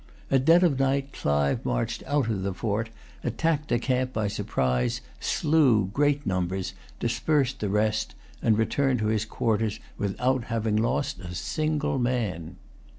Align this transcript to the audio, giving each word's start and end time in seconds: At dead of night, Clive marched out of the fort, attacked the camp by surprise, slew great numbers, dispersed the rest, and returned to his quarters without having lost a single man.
At 0.31 0.45
dead 0.45 0.63
of 0.63 0.79
night, 0.79 1.13
Clive 1.13 1.63
marched 1.63 2.01
out 2.07 2.27
of 2.27 2.41
the 2.41 2.55
fort, 2.55 2.89
attacked 3.23 3.67
the 3.69 3.77
camp 3.77 4.13
by 4.13 4.29
surprise, 4.29 4.99
slew 5.19 5.91
great 5.93 6.25
numbers, 6.25 6.73
dispersed 6.99 7.59
the 7.59 7.69
rest, 7.69 8.15
and 8.41 8.57
returned 8.57 8.97
to 9.01 9.07
his 9.13 9.25
quarters 9.25 9.79
without 9.99 10.45
having 10.45 10.75
lost 10.75 11.19
a 11.19 11.35
single 11.35 11.99
man. 11.99 12.55